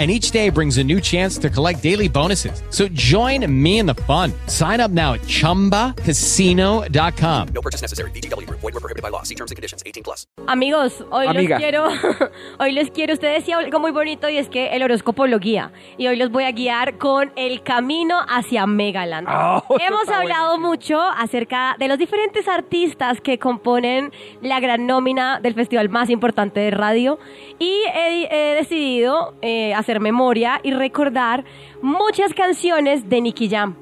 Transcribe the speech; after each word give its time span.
And 0.00 0.10
each 0.10 0.30
day 0.30 0.48
brings 0.48 0.78
a 0.78 0.82
new 0.82 0.98
chance 0.98 1.36
to 1.36 1.50
collect 1.50 1.82
daily 1.82 2.08
bonuses. 2.08 2.62
So 2.70 2.88
join 2.88 3.44
me 3.52 3.80
in 3.80 3.84
the 3.84 3.96
fun. 4.06 4.32
Sign 4.46 4.80
up 4.80 4.90
now 4.90 5.12
at 5.12 5.20
chumbacasino.com. 5.26 7.48
No 7.52 7.60
purchase 7.60 7.82
necessary. 7.82 8.10
VGW 8.12 8.46
Group. 8.46 8.60
Void 8.60 8.72
were 8.72 8.80
prohibited 8.80 9.02
by 9.02 9.10
law. 9.10 9.24
See 9.24 9.34
terms 9.34 9.50
and 9.50 9.56
conditions. 9.56 9.82
18 9.84 10.02
plus. 10.02 10.24
Amigos, 10.46 11.04
hoy 11.10 11.26
Amiga. 11.26 11.56
los 11.56 11.60
quiero, 11.60 11.88
hoy 12.58 12.72
les 12.72 12.90
quiero, 12.90 13.12
usted 13.12 13.34
decía 13.34 13.58
algo 13.58 13.78
muy 13.78 13.90
bonito 13.90 14.30
y 14.30 14.38
es 14.38 14.48
que 14.48 14.68
el 14.68 14.82
horóscopo 14.82 15.26
lo 15.26 15.38
guía. 15.38 15.70
Y 15.98 16.06
hoy 16.06 16.16
los 16.16 16.30
voy 16.30 16.44
a 16.44 16.52
guiar 16.52 16.96
con 16.96 17.30
el 17.36 17.62
camino 17.62 18.20
hacia 18.26 18.66
Megaland. 18.66 19.28
Eso 19.28 19.76
Hemos 19.86 20.08
hablado 20.08 20.58
mucho 20.58 20.98
acerca 20.98 21.76
de 21.78 21.88
los 21.88 21.98
diferentes 21.98 22.48
artistas 22.48 23.20
que 23.20 23.38
componen 23.38 24.14
la 24.40 24.60
gran 24.60 24.86
nómina 24.86 25.40
del 25.40 25.52
festival 25.52 25.90
más 25.90 26.08
importante 26.08 26.60
de 26.60 26.70
radio 26.70 27.18
y 27.58 27.82
he, 27.94 28.28
he 28.30 28.54
decidido 28.54 29.34
eh, 29.42 29.74
hacer 29.74 29.89
memoria 29.98 30.60
y 30.62 30.70
recordar 30.72 31.44
muchas 31.82 32.32
canciones 32.34 33.08
de 33.08 33.20
Nicky 33.20 33.48
Jam. 33.48 33.74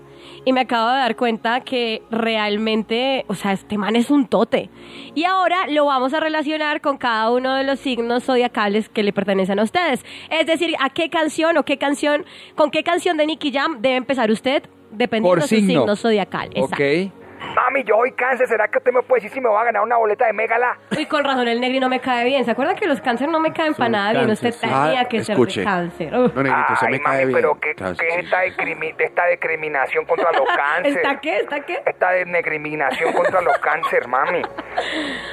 Y 0.44 0.52
me 0.52 0.60
acabo 0.62 0.88
de 0.88 0.96
dar 0.98 1.16
cuenta 1.16 1.60
que 1.60 2.00
realmente, 2.10 3.24
o 3.28 3.34
sea, 3.34 3.52
este 3.52 3.76
man 3.76 3.96
es 3.96 4.10
un 4.10 4.26
tote. 4.26 4.70
Y 5.14 5.24
ahora 5.24 5.66
lo 5.68 5.84
vamos 5.84 6.14
a 6.14 6.20
relacionar 6.20 6.80
con 6.80 6.96
cada 6.96 7.30
uno 7.30 7.54
de 7.54 7.64
los 7.64 7.80
signos 7.80 8.24
zodiacales 8.24 8.88
que 8.88 9.02
le 9.02 9.12
pertenecen 9.12 9.58
a 9.58 9.64
ustedes. 9.64 10.04
Es 10.30 10.46
decir, 10.46 10.74
a 10.80 10.88
qué 10.90 11.10
canción 11.10 11.58
o 11.58 11.64
qué 11.64 11.76
canción, 11.76 12.24
con 12.54 12.70
qué 12.70 12.82
canción 12.82 13.16
de 13.18 13.26
Nicky 13.26 13.52
Jam 13.52 13.82
debe 13.82 13.96
empezar 13.96 14.30
usted 14.30 14.62
dependiendo 14.90 15.28
Por 15.28 15.42
de 15.42 15.48
su 15.48 15.56
signo. 15.56 15.80
signo 15.82 15.96
zodiacal. 15.96 16.48
Exacto. 16.54 16.76
Ok. 16.76 17.17
Mami, 17.54 17.82
yo 17.84 17.96
hoy 17.96 18.12
cáncer, 18.12 18.46
¿será 18.46 18.68
que 18.68 18.78
usted 18.78 18.92
me 18.92 19.02
puede 19.02 19.20
decir 19.22 19.32
si 19.34 19.40
me 19.40 19.48
va 19.48 19.60
a 19.62 19.64
ganar 19.64 19.82
una 19.82 19.96
boleta 19.96 20.26
de 20.26 20.32
Megala? 20.32 20.78
Uy, 20.96 21.06
con 21.06 21.24
razón, 21.24 21.48
el 21.48 21.60
negri 21.60 21.80
no 21.80 21.88
me 21.88 22.00
cae 22.00 22.24
bien. 22.24 22.44
¿Se 22.44 22.50
acuerdan 22.50 22.76
que 22.76 22.86
los 22.86 23.00
cáncer 23.00 23.28
no 23.28 23.40
me 23.40 23.52
caen 23.52 23.74
para 23.74 23.90
nada 23.90 24.12
bien? 24.12 24.30
Usted 24.30 24.54
tenía 24.60 25.00
Ah, 25.00 25.04
que 25.06 25.22
ser 25.24 25.36
de 25.36 25.64
cáncer. 25.64 26.14
Uf. 26.14 26.34
No, 26.34 26.42
negrito, 26.42 26.76
se 26.76 26.86
Ay, 26.86 26.92
me 26.92 26.98
mami, 27.00 27.16
cae 27.16 27.26
bien. 27.26 27.36
pero 27.38 27.58
¿qué, 27.60 27.70
es 27.70 27.80
esta, 28.24 28.44
discrimi- 28.44 28.94
de 28.96 29.04
esta 29.04 29.26
discriminación 29.26 30.04
contra 30.04 30.30
los 30.32 30.46
cáncer? 30.56 30.96
¿Está 30.98 31.20
qué? 31.20 31.36
¿Está 31.38 31.60
qué? 31.60 31.82
Esta 31.86 32.12
discriminación 32.12 33.12
contra 33.12 33.40
los 33.40 33.58
cáncer, 33.58 34.06
mami. 34.08 34.42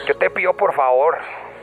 Yo 0.08 0.18
te 0.18 0.30
pido, 0.30 0.54
por 0.54 0.74
favor, 0.74 1.18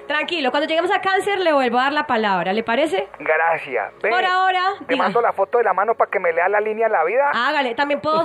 Tranquilo, 0.06 0.50
cuando 0.50 0.68
lleguemos 0.68 0.90
a 0.90 1.00
cáncer 1.00 1.38
le 1.40 1.52
vuelvo 1.52 1.78
a 1.78 1.84
dar 1.84 1.92
la 1.92 2.06
palabra, 2.06 2.52
¿le 2.52 2.62
parece? 2.62 3.08
gracias. 3.18 3.92
Ve, 4.02 4.10
Por 4.10 4.24
ahora, 4.24 4.62
Te 4.80 4.94
diga. 4.94 5.04
mando 5.04 5.20
la 5.22 5.32
foto 5.32 5.58
de 5.58 5.64
la 5.64 5.72
mano 5.72 5.94
para 5.94 6.10
que 6.10 6.18
me 6.18 6.32
lea 6.32 6.48
la 6.48 6.60
línea 6.60 6.86
en 6.86 6.92
la 6.92 7.04
vida. 7.04 7.30
Hágale, 7.32 7.74
también 7.74 8.00
puedo, 8.00 8.24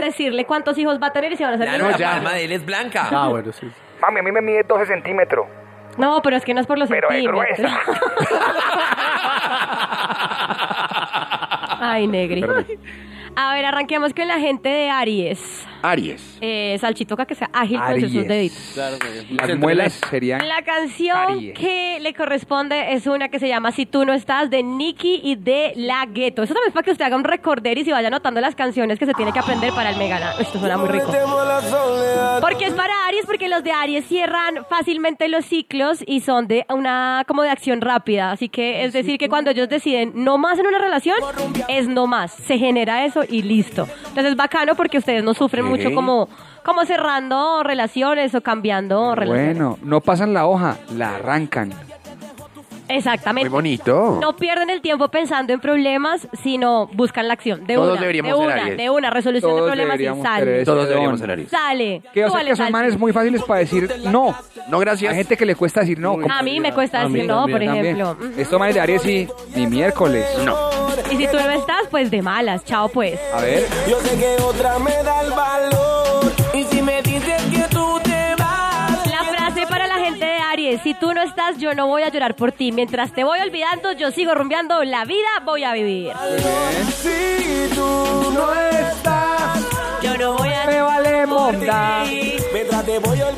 decirle 0.00 0.44
cuántos 0.46 0.76
hijos 0.78 1.00
va 1.00 1.08
a 1.08 1.12
tener 1.12 1.32
y 1.32 1.36
si 1.36 1.44
van 1.44 1.54
a 1.54 1.58
ser 1.58 1.68
Claro, 1.68 1.84
niños. 1.84 2.00
la 2.00 2.10
palma 2.12 2.32
de 2.32 2.44
él 2.44 2.52
es 2.52 2.64
blanca. 2.66 3.08
Ah, 3.10 3.28
bueno, 3.28 3.52
sí. 3.52 3.70
Mami, 4.00 4.20
a 4.20 4.22
mí 4.22 4.32
me 4.32 4.40
mide 4.40 4.62
12 4.62 4.86
centímetros, 4.86 5.46
No, 5.96 6.20
pero 6.22 6.36
es 6.36 6.44
que 6.44 6.52
no 6.54 6.60
es 6.60 6.66
por 6.66 6.78
los 6.78 6.88
pero 6.88 7.08
es 7.10 7.22
centímetros. 7.22 7.56
gruesa. 7.56 7.80
Ay, 11.80 12.06
negri. 12.06 12.44
A 13.36 13.54
ver, 13.54 13.64
arranquemos 13.66 14.14
con 14.14 14.26
la 14.28 14.38
gente 14.38 14.68
de 14.68 14.90
Aries. 14.90 15.65
Aries. 15.90 16.38
Eh, 16.40 16.76
Salchitoca 16.80 17.26
que 17.26 17.34
sea 17.34 17.50
ágil 17.52 17.80
con 17.80 18.00
sus 18.00 18.12
deditos. 18.12 18.76
Las 19.30 19.58
muelas 19.58 20.00
serían. 20.10 20.46
La 20.46 20.62
canción 20.62 21.16
Aries. 21.16 21.58
que 21.58 21.98
le 22.00 22.14
corresponde 22.14 22.92
es 22.94 23.06
una 23.06 23.28
que 23.28 23.38
se 23.38 23.48
llama 23.48 23.72
Si 23.72 23.86
tú 23.86 24.04
no 24.04 24.12
estás 24.12 24.50
de 24.50 24.62
Nicky 24.62 25.20
y 25.22 25.36
de 25.36 25.72
La 25.76 26.06
Gueto. 26.06 26.42
Eso 26.42 26.54
también 26.54 26.68
es 26.68 26.74
para 26.74 26.84
que 26.84 26.90
usted 26.90 27.04
haga 27.04 27.16
un 27.16 27.24
recorder 27.24 27.78
y 27.78 27.84
se 27.84 27.92
vaya 27.92 28.08
anotando 28.08 28.40
las 28.40 28.54
canciones 28.54 28.98
que 28.98 29.06
se 29.06 29.14
tiene 29.14 29.32
que 29.32 29.38
aprender 29.38 29.72
para 29.72 29.90
el 29.90 29.96
Megana. 29.96 30.32
Esto 30.38 30.58
suena 30.58 30.76
muy 30.76 30.88
rico. 30.88 31.12
Porque 32.40 32.66
es 32.66 32.74
para 32.74 32.92
Aries, 33.08 33.26
porque 33.26 33.48
los 33.48 33.62
de 33.62 33.72
Aries 33.72 34.06
cierran 34.06 34.64
fácilmente 34.68 35.28
los 35.28 35.44
ciclos 35.44 36.02
y 36.06 36.20
son 36.20 36.46
de 36.48 36.66
una 36.68 37.24
como 37.26 37.42
de 37.42 37.50
acción 37.50 37.80
rápida. 37.80 38.30
Así 38.32 38.48
que 38.48 38.84
es 38.84 38.92
decir 38.92 39.18
que 39.18 39.28
cuando 39.28 39.50
ellos 39.50 39.68
deciden 39.68 40.12
no 40.14 40.38
más 40.38 40.58
en 40.58 40.66
una 40.66 40.78
relación, 40.78 41.16
es 41.68 41.88
no 41.88 42.06
más. 42.06 42.32
Se 42.32 42.58
genera 42.58 43.04
eso 43.04 43.22
y 43.28 43.42
listo. 43.42 43.88
Entonces 44.16 44.30
es 44.30 44.36
bacano 44.38 44.74
porque 44.74 44.96
ustedes 44.96 45.22
no 45.22 45.34
sufren 45.34 45.66
mucho 45.66 45.92
como, 45.92 46.30
como 46.64 46.86
cerrando 46.86 47.62
relaciones 47.62 48.34
o 48.34 48.40
cambiando 48.40 49.14
relaciones. 49.14 49.58
Bueno, 49.58 49.78
no 49.82 50.00
pasan 50.00 50.32
la 50.32 50.46
hoja, 50.46 50.78
la 50.96 51.16
arrancan. 51.16 51.74
Exactamente. 52.88 53.48
Muy 53.50 53.54
bonito. 53.56 54.18
No 54.20 54.36
pierden 54.36 54.70
el 54.70 54.80
tiempo 54.80 55.08
pensando 55.08 55.52
en 55.52 55.60
problemas, 55.60 56.28
sino 56.42 56.86
buscan 56.92 57.26
la 57.28 57.34
acción. 57.34 57.66
De 57.66 57.74
Todos 57.74 57.92
una, 57.92 58.00
deberíamos 58.00 58.32
de 58.32 58.36
ser 58.38 58.46
una, 58.46 58.62
Aries. 58.64 58.76
de 58.78 58.90
una 58.90 59.10
resolución 59.10 59.50
Todos 59.50 59.62
de 59.64 59.66
problemas 59.70 59.94
y 59.94 59.98
deberíamos 59.98 60.22
ser 60.26 60.32
sale. 60.38 60.56
ese 60.56 60.64
Todos 60.64 60.88
deberíamos 60.88 61.20
ser 61.20 61.30
Aries. 61.30 61.48
Sale. 61.50 62.02
Que 62.12 62.20
o 62.24 62.26
sea 62.26 62.30
Súbale, 62.30 62.50
que 62.50 62.56
son 62.56 62.72
manes 62.72 62.98
muy 62.98 63.12
fáciles 63.12 63.42
para 63.42 63.60
decir 63.60 63.90
no. 64.04 64.36
No, 64.68 64.78
gracias. 64.78 65.10
Hay 65.12 65.16
gente 65.18 65.36
que 65.36 65.46
le 65.46 65.54
cuesta 65.54 65.80
decir 65.80 65.98
no. 65.98 66.12
como- 66.12 66.32
A 66.32 66.42
mí 66.42 66.60
me 66.60 66.72
cuesta 66.72 67.02
A 67.02 67.08
mí 67.08 67.14
decir 67.14 67.28
no, 67.28 67.42
por 67.42 67.50
también. 67.52 67.76
Ejemplo. 67.86 68.10
Ujú. 68.20 68.40
Esto 68.40 68.58
manes 68.58 68.74
de 68.74 68.80
Aries 68.80 69.06
y 69.06 69.28
ni 69.54 69.66
miércoles. 69.66 70.26
No. 70.44 70.56
Y 71.10 71.16
si 71.16 71.26
tú 71.28 71.36
no 71.36 71.50
estás, 71.50 71.82
pues 71.90 72.10
de 72.10 72.22
malas. 72.22 72.64
Chao, 72.64 72.88
pues. 72.88 73.18
A 73.34 73.40
ver, 73.40 73.64
Yo 73.88 73.98
sé 74.00 74.18
que 74.18 74.42
otra 74.42 74.78
me 74.78 74.90
da 75.02 75.20
el 75.22 75.30
valor. 75.30 76.32
Y 76.54 76.64
si 76.64 76.82
me 76.82 77.02
dices 77.02 77.42
que 77.52 77.55
si 80.82 80.94
tú 80.94 81.12
no 81.14 81.22
estás, 81.22 81.58
yo 81.58 81.74
no 81.74 81.86
voy 81.86 82.02
a 82.02 82.08
llorar 82.08 82.34
por 82.36 82.52
ti. 82.52 82.72
Mientras 82.72 83.12
te 83.12 83.24
voy 83.24 83.38
olvidando, 83.40 83.92
yo 83.92 84.10
sigo 84.10 84.34
rumbeando 84.34 84.82
la 84.84 85.04
vida, 85.04 85.28
voy 85.44 85.64
a 85.64 85.72
vivir. 85.72 86.12
Si 87.02 87.74
tú 87.74 88.32
no 88.34 88.52
estás, 88.54 89.58
Yo 90.02 90.16
no 90.16 90.34
voy 90.34 90.48
a... 90.52 90.66
me 90.66 90.80
vale 90.82 91.26
monda. 91.26 92.04
mientras 92.52 92.84
te 92.84 92.98
voy 92.98 93.20
a 93.20 93.28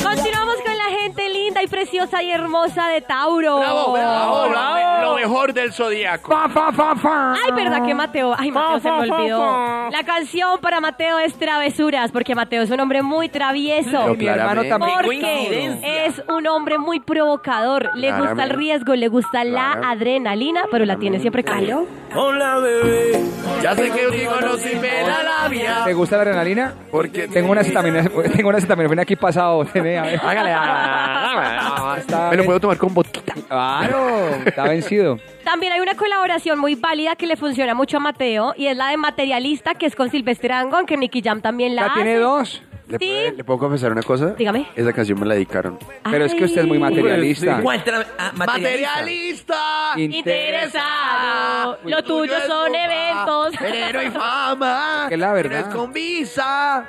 linda 1.58 1.62
y 1.62 1.66
preciosa 1.66 2.22
y 2.22 2.30
hermosa 2.30 2.88
de 2.88 3.00
Tauro. 3.00 3.58
Bravo, 3.58 3.92
bravo, 3.92 4.48
bravo. 4.48 5.02
Lo 5.02 5.14
mejor 5.16 5.52
del 5.52 5.72
zodiaco. 5.72 6.30
Fa, 6.30 6.48
fa, 6.48 6.72
fa, 6.72 6.96
fa. 6.96 7.32
Ay, 7.32 7.52
¿verdad 7.52 7.84
que 7.84 7.94
Mateo? 7.94 8.34
Ay, 8.36 8.50
Mateo 8.50 8.80
se 8.80 8.91
me 8.91 9.10
olvidó. 9.10 9.91
La 9.91 10.02
canción 10.04 10.58
para 10.60 10.80
Mateo 10.80 11.19
es 11.19 11.34
Travesuras, 11.34 12.10
porque 12.10 12.34
Mateo 12.34 12.62
es 12.62 12.70
un 12.70 12.80
hombre 12.80 13.02
muy 13.02 13.28
travieso. 13.28 13.91
Pero 13.91 14.14
mi 14.14 14.26
hermano 14.26 14.64
también. 14.64 14.98
Qué 14.98 15.04
Porque 15.04 16.06
es 16.06 16.22
un 16.28 16.46
hombre 16.46 16.78
muy 16.78 17.00
provocador. 17.00 17.90
Le 17.94 18.12
gusta 18.12 18.44
el 18.44 18.50
riesgo, 18.50 18.94
le 18.94 19.08
gusta 19.08 19.44
la 19.44 19.72
adrenalina, 19.72 20.64
pero 20.70 20.84
la 20.84 20.96
tiene 20.96 21.20
siempre 21.20 21.44
calio. 21.44 21.86
Hola, 22.14 22.58
bebé. 22.58 23.22
Ya 23.62 23.75
sé 23.75 23.90
que 23.90 24.08
digo 24.10 24.40
no 24.40 24.56
si 24.56 24.75
me 24.76 25.02
la 25.02 25.22
labia. 25.22 25.84
¿Te 25.84 25.92
gusta 25.92 26.16
la 26.16 26.22
adrenalina? 26.22 26.72
Porque 26.90 27.28
Tengo 27.28 27.50
una 27.52 27.60
acetaminofén, 27.60 28.32
tengo 28.32 28.48
una 28.48 28.58
acetaminofén 28.58 29.00
aquí 29.00 29.16
pasado. 29.16 29.64
Ver. 29.75 30.19
Hágale. 30.22 30.52
Ah, 31.60 31.96
está 31.98 32.30
Me 32.30 32.36
lo 32.36 32.44
puedo 32.44 32.60
tomar 32.60 32.76
con 32.78 32.94
vodka. 32.94 33.20
Claro, 33.49 34.28
está 34.46 34.64
vencido. 34.64 35.19
También 35.44 35.72
hay 35.72 35.81
una 35.81 35.94
colaboración 35.94 36.58
muy 36.58 36.75
válida 36.75 37.16
que 37.16 37.26
le 37.26 37.37
funciona 37.37 37.75
mucho 37.75 37.96
a 37.96 38.00
Mateo 38.00 38.55
y 38.56 38.66
es 38.66 38.76
la 38.76 38.88
de 38.90 38.96
Materialista, 38.96 39.75
que 39.75 39.87
es 39.87 39.96
con 39.96 40.10
Silvestre 40.10 40.52
Angón, 40.52 40.87
que 40.87 40.96
Nicky 40.96 41.22
Jam 41.22 41.40
también 41.40 41.75
la 41.76 41.88
Ya 41.88 41.94
tiene 41.94 42.12
hace. 42.12 42.20
dos. 42.20 42.62
¿Le, 42.88 42.99
Sí. 42.99 43.05
puedo, 43.06 43.37
¿Le 43.37 43.44
puedo 43.44 43.58
confesar 43.58 43.93
una 43.93 44.02
cosa? 44.02 44.28
Dígame. 44.38 44.66
Esa 44.75 44.94
canción 44.94 45.20
me 45.20 45.26
la 45.26 45.34
dedicaron. 45.34 45.78
Pero 46.10 46.25
es 46.25 46.34
que 46.34 46.44
usted 46.44 46.62
es 46.62 46.66
muy 46.66 46.76
Ay. 46.78 46.82
materialista. 46.84 47.58
Muestra- 47.61 48.06
ah, 48.19 48.32
materialista. 48.34 49.93
Interesado. 49.96 51.78
Lo 51.84 52.02
tuyo 52.02 52.32
son 52.46 52.75
eventos. 52.75 53.52
Dinero 53.61 54.02
y 54.02 54.11
fama. 54.11 55.06
Que 55.08 55.16
la 55.16 55.32
verdad. 55.32 55.61
Eres 55.61 55.75
con 55.75 55.93
visa. 55.93 56.87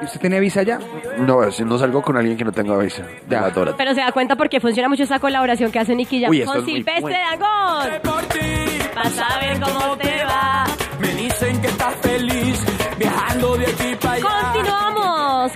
¿Y 0.00 0.04
¿Usted 0.04 0.20
tiene 0.20 0.40
visa 0.40 0.62
ya? 0.62 0.78
No, 1.18 1.50
si 1.50 1.64
no 1.64 1.78
salgo 1.78 2.02
con 2.02 2.16
alguien 2.16 2.36
que 2.36 2.44
no 2.44 2.52
tenga 2.52 2.76
visa. 2.76 3.04
Ya. 3.28 3.44
Adora. 3.46 3.74
Pero 3.76 3.94
se 3.94 4.00
da 4.00 4.12
cuenta 4.12 4.36
porque 4.36 4.60
funciona 4.60 4.88
mucho 4.88 5.02
esa 5.02 5.18
colaboración 5.18 5.72
que 5.72 5.78
hace 5.78 5.94
Nicky 5.94 6.20
Jam 6.20 6.30
Uy, 6.30 6.40
esto 6.40 6.52
con 6.52 6.60
es 6.60 6.64
muy 6.64 6.74
Silvestre 6.74 7.00
bueno. 7.02 7.18
Dangond. 7.30 8.94
Vas 8.94 9.18
a 9.18 9.38
ver 9.38 9.60
cómo 9.60 9.96
te 9.96 10.24
va. 10.24 10.64
Me 11.00 11.08
dicen 11.14 11.60
que 11.60 11.66
estás 11.68 11.94
feliz 11.96 12.37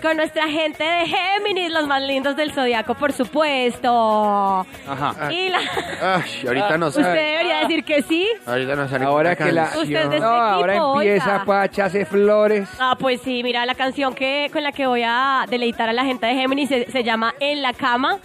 con 0.02 0.16
nuestra 0.16 0.48
gente 0.48 0.82
de 0.82 1.06
Géminis, 1.06 1.70
los 1.70 1.86
más 1.86 2.02
lindos 2.02 2.34
del 2.36 2.52
zodiaco, 2.52 2.94
por 2.94 3.12
supuesto. 3.12 4.66
Ajá. 4.86 5.32
Y 5.32 5.48
la... 5.48 5.58
Ay, 6.02 6.46
ahorita 6.46 6.76
no 6.76 6.88
Usted 6.88 7.02
debería 7.02 7.60
decir 7.60 7.84
que 7.84 8.02
sí. 8.02 8.28
Ahorita 8.44 8.74
no 8.74 8.88
sale. 8.88 9.04
Ahora 9.04 9.36
que 9.36 9.52
la... 9.52 9.64
Usted 9.64 9.80
es 9.80 9.88
de 9.88 10.02
este 10.02 10.20
No, 10.20 10.26
ahora 10.26 10.72
equipo, 10.74 11.00
empieza 11.00 11.32
oiga. 11.32 11.44
Pacha, 11.44 11.84
hace 11.84 12.04
flores. 12.04 12.68
Ah, 12.80 12.96
pues 12.98 13.20
sí, 13.22 13.42
mira, 13.44 13.64
la 13.64 13.76
canción 13.76 14.14
que 14.14 14.50
con 14.52 14.64
la 14.64 14.72
que 14.72 14.86
voy 14.86 15.02
a 15.06 15.46
deleitar 15.48 15.88
a 15.88 15.92
la 15.92 16.04
gente 16.04 16.26
de 16.26 16.34
Géminis 16.34 16.68
se, 16.68 16.90
se 16.90 17.04
llama 17.04 17.34
En 17.38 17.62
la 17.62 17.72
cama 17.72 18.18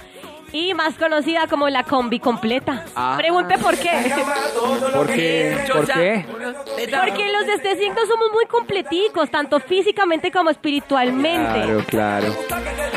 y 0.52 0.74
más 0.74 0.96
conocida 0.96 1.48
como 1.48 1.70
la 1.70 1.84
combi 1.84 2.20
completa. 2.20 2.86
Ah. 2.96 3.16
Pregunte 3.18 3.58
por 3.58 3.76
qué. 3.78 4.14
¿Por 4.94 5.08
qué? 5.08 5.58
¿Por 5.72 5.86
qué? 5.86 6.26
Porque 6.28 7.32
los 7.32 7.46
de 7.48 7.54
este 7.56 7.76
signo 7.78 7.98
somos 8.08 8.32
muy 8.34 8.46
completicos, 8.46 9.30
tanto 9.30 9.60
físicamente 9.60 10.32
como 10.32 10.50
espiritualmente. 10.50 11.62
Claro, 11.62 11.84
claro. 11.88 12.36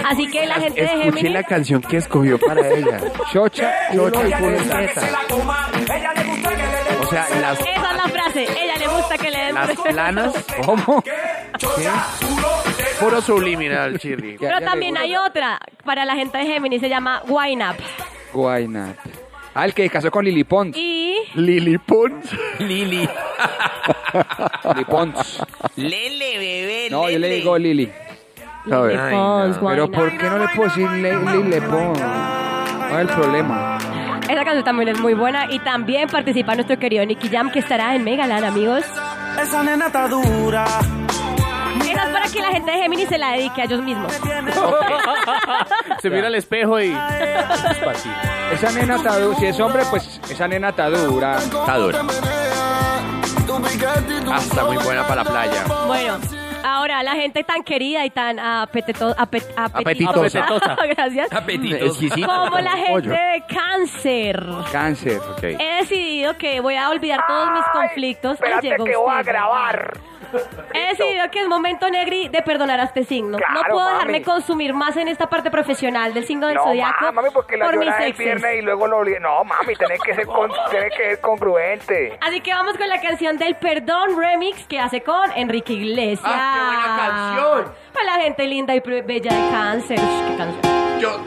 Así 0.08 0.28
que 0.30 0.46
la 0.46 0.54
gente 0.54 0.80
de 0.80 0.86
Escuché 0.86 1.04
Géminis 1.04 1.32
la 1.32 1.42
canción 1.42 1.80
que 1.82 1.96
escogió 1.98 2.38
para 2.38 2.68
ella. 2.68 3.00
Chocha, 3.32 3.72
Chocha 3.92 4.28
y 4.28 4.32
teta. 4.32 5.02
O 7.02 7.06
sea, 7.06 7.26
las, 7.40 7.60
Esa 7.60 7.70
es 7.70 7.96
la 7.96 8.08
frase. 8.08 8.42
Ella 8.44 8.76
le 8.78 8.86
gusta 8.88 9.18
que 9.18 9.30
le 9.30 9.38
den. 9.38 9.54
las 9.54 9.70
planas. 9.70 10.32
¿Cómo? 10.64 11.02
Puro 13.00 13.20
subliminal, 13.22 13.98
Chirri. 13.98 14.36
Pero 14.38 14.60
también 14.60 14.96
hay 14.96 15.16
otra 15.16 15.58
para 15.84 16.04
la 16.04 16.14
gente 16.14 16.38
de 16.38 16.46
Géminis, 16.46 16.80
se 16.80 16.88
llama 16.88 17.22
Wine 17.26 17.64
Up. 17.68 17.76
Guaynat. 18.32 18.96
Ah, 19.54 19.64
el 19.64 19.74
que 19.74 19.88
casó 19.90 20.10
con 20.10 20.24
Lili 20.24 20.44
Pons. 20.44 20.76
Y 20.76 21.16
Lili 21.34 21.78
Pons. 21.78 22.24
Lili. 22.60 23.08
Lili 24.64 24.84
Pons. 24.84 25.42
Lele, 25.76 26.38
bebé. 26.38 26.88
No, 26.90 27.02
yo 27.10 27.18
le 27.18 27.18
lele. 27.18 27.34
digo 27.36 27.58
Lili. 27.58 27.90
A 28.70 28.78
ver. 28.80 28.96
Lily 28.96 29.10
Pons, 29.10 29.58
Pero 29.58 29.84
Wine 29.86 29.96
¿por 29.96 30.08
Up. 30.08 30.18
qué 30.18 30.30
no 30.30 30.38
le 30.38 30.48
puedo 30.54 30.68
decir 30.68 30.88
Le- 30.90 31.18
Lili 31.18 31.60
Pons? 31.62 31.98
¿Cuál 31.98 32.92
es 32.92 33.00
el 33.00 33.08
problema? 33.08 33.78
Esa 34.28 34.44
canción 34.44 34.64
también 34.64 34.88
es 34.90 35.00
muy 35.00 35.14
buena 35.14 35.46
y 35.50 35.58
también 35.58 36.08
participa 36.08 36.54
nuestro 36.54 36.78
querido 36.78 37.04
Nicky 37.04 37.28
Jam 37.28 37.50
que 37.50 37.58
estará 37.58 37.96
en 37.96 38.04
Megaland, 38.04 38.44
amigos. 38.44 38.84
Esa 39.42 39.62
nena 39.64 39.86
está 39.86 40.06
dura. 40.06 40.64
Esa 41.90 42.02
es 42.04 42.08
para 42.10 42.28
que 42.28 42.40
la 42.40 42.48
gente 42.48 42.70
de 42.70 42.78
Géminis 42.78 43.08
se 43.08 43.18
la 43.18 43.32
dedique 43.32 43.62
a 43.62 43.64
ellos 43.64 43.82
mismos. 43.82 44.12
Se 46.00 46.10
mira 46.10 46.26
al 46.28 46.34
espejo 46.34 46.80
y. 46.80 46.90
Esa 48.52 48.72
nena 48.72 48.96
está 48.96 49.18
dura. 49.18 49.36
Si 49.38 49.46
es 49.46 49.60
hombre, 49.60 49.82
pues 49.90 50.20
esa 50.28 50.48
nena 50.48 50.70
está 50.70 50.88
dura. 50.90 51.36
Está 51.38 51.76
dura. 51.76 52.00
Ah, 54.28 54.38
está 54.38 54.64
muy 54.64 54.76
buena 54.78 55.06
para 55.06 55.22
la 55.22 55.30
playa. 55.30 55.64
Bueno, 55.86 56.18
ahora 56.64 57.02
la 57.04 57.12
gente 57.12 57.44
tan 57.44 57.62
querida 57.62 58.04
y 58.04 58.10
tan 58.10 58.38
apetito- 58.38 59.14
apet- 59.16 59.46
Apetitosa. 59.56 60.40
Apetitosa. 60.40 60.76
Gracias. 60.96 61.32
Apetitos. 61.32 61.96
Como 62.26 62.58
la 62.58 62.70
gente 62.72 62.90
Pollo. 62.92 63.10
de 63.12 63.44
cáncer. 63.48 64.46
Cáncer. 64.72 65.18
Ok. 65.30 65.42
He 65.44 65.76
decidido 65.80 66.36
que 66.36 66.60
voy 66.60 66.74
a 66.76 66.90
olvidar 66.90 67.24
todos 67.28 67.50
mis 67.52 67.64
conflictos. 67.72 68.32
Ay, 68.42 68.48
Espérate 68.48 68.68
llegó 68.68 68.84
que 68.84 68.96
voy 68.96 69.10
a 69.14 69.20
usted. 69.20 69.32
grabar. 69.32 69.98
He 70.74 70.88
decidido 70.88 71.30
que 71.30 71.40
es 71.40 71.48
momento, 71.48 71.88
Negri, 71.90 72.28
de 72.28 72.42
perdonar 72.42 72.80
a 72.80 72.84
este 72.84 73.04
signo. 73.04 73.38
no 73.38 73.62
puedo 73.68 73.78
mami. 73.84 73.92
dejarme 73.94 74.22
consumir 74.22 74.72
más 74.74 74.96
en 74.96 75.08
esta 75.08 75.28
parte 75.28 75.50
profesional 75.50 76.14
del 76.14 76.24
signo 76.24 76.46
del 76.46 76.56
No, 76.56 76.64
zodiaco 76.64 77.04
ma- 77.06 77.12
mami, 77.12 77.28
porque 77.32 77.56
la 77.56 77.66
por 77.66 77.76
mis 77.78 77.88
el 77.98 78.12
viernes 78.14 78.56
y 78.58 78.62
luego 78.62 78.86
lo 78.86 78.98
olvidé. 78.98 79.20
No, 79.20 79.44
mami, 79.44 79.74
tenés 79.76 80.00
que 80.00 80.14
ser, 80.14 80.26
con, 80.26 80.50
tenés 80.70 80.90
que 80.96 81.02
ser 81.10 81.20
congruente. 81.20 82.18
Así 82.20 82.40
que 82.40 82.52
vamos 82.52 82.76
con 82.76 82.88
la 82.88 83.00
canción 83.00 83.36
del 83.38 83.56
Perdón 83.56 84.18
Remix 84.18 84.66
que 84.66 84.78
hace 84.78 85.02
con 85.02 85.30
Enrique 85.36 85.72
Iglesias. 85.74 86.20
¡Ah, 86.24 86.54
qué 86.54 86.64
buena 86.64 86.96
canción! 87.66 87.74
Para 87.92 88.04
la 88.16 88.22
gente 88.22 88.46
linda 88.46 88.74
y 88.74 88.80
bella 88.80 89.32
de 89.34 89.50
cáncer. 89.50 89.98
Ush, 89.98 90.30
qué 90.30 90.36
canción. 90.36 91.00
Yo 91.00 91.20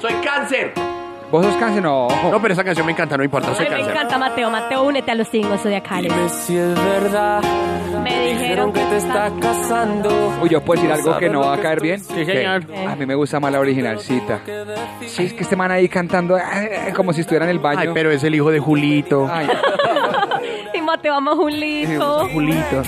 soy 0.00 0.14
cáncer. 0.22 0.95
¿Vos 1.30 1.44
sos 1.44 1.56
cáncer? 1.56 1.82
No. 1.82 2.08
No, 2.30 2.40
pero 2.40 2.54
esa 2.54 2.62
canción 2.64 2.86
me 2.86 2.92
encanta, 2.92 3.16
no 3.16 3.24
importa, 3.24 3.54
soy 3.54 3.64
Ay, 3.66 3.70
me 3.70 3.76
cáncer. 3.78 3.92
encanta 3.96 4.18
Mateo. 4.18 4.50
Mateo, 4.50 4.82
únete 4.84 5.10
a 5.10 5.14
los 5.16 5.28
signos 5.28 5.60
zodiacales. 5.60 6.12
Dime 6.12 6.28
si 6.28 6.56
es 6.56 6.74
verdad. 6.74 7.42
Me 8.02 8.28
dijeron 8.32 8.72
que 8.72 8.80
te 8.80 8.96
está 8.98 9.30
casando. 9.40 10.32
Uy, 10.40 10.48
yo 10.48 10.60
puedo 10.62 10.80
decir 10.80 10.92
algo 10.94 11.18
que 11.18 11.28
no 11.28 11.40
va 11.40 11.54
a 11.54 11.58
caer 11.60 11.80
bien. 11.80 11.98
Sí, 12.00 12.24
señor. 12.24 12.62
Eh. 12.70 12.86
A 12.86 12.94
mí 12.94 13.06
me 13.06 13.14
gusta 13.16 13.40
más 13.40 13.50
la 13.50 13.58
originalcita. 13.60 14.40
Sí, 15.06 15.24
es 15.24 15.32
que 15.32 15.42
este 15.42 15.56
man 15.56 15.70
ahí 15.72 15.88
cantando 15.88 16.36
eh, 16.38 16.92
como 16.94 17.12
si 17.12 17.22
estuviera 17.22 17.44
en 17.44 17.50
el 17.50 17.58
baño. 17.58 17.80
Ay, 17.80 17.88
pero 17.92 18.10
es 18.12 18.22
el 18.22 18.34
hijo 18.34 18.50
de 18.50 18.60
Julito. 18.60 19.28
Ay, 19.30 19.48
Y 20.74 20.80
Mateo, 20.80 21.14
vamos 21.14 21.34
Julito. 21.36 22.28
Julito. 22.32 22.82